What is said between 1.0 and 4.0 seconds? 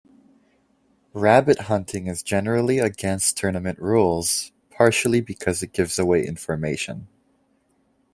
Rabbit hunting is generally against tournament